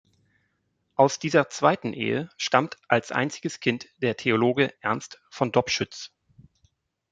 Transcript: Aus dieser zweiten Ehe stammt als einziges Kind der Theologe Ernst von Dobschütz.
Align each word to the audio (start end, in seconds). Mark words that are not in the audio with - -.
Aus 0.95 1.19
dieser 1.19 1.49
zweiten 1.49 1.93
Ehe 1.93 2.27
stammt 2.35 2.77
als 2.87 3.11
einziges 3.11 3.59
Kind 3.59 3.87
der 4.01 4.17
Theologe 4.17 4.73
Ernst 4.81 5.21
von 5.29 5.51
Dobschütz. 5.51 6.11